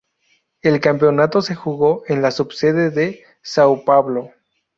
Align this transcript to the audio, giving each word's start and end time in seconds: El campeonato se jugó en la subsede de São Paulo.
El 0.63 0.79
campeonato 0.81 1.43
se 1.43 1.53
jugó 1.53 2.01
en 2.07 2.23
la 2.23 2.31
subsede 2.31 2.89
de 2.89 3.23
São 3.43 3.85
Paulo. 3.85 4.31